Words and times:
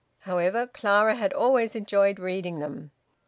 However, 0.21 0.65
Clara 0.65 1.13
had 1.13 1.31
always 1.31 1.75
enjoyed 1.75 2.17
reading 2.17 2.57
them. 2.57 2.89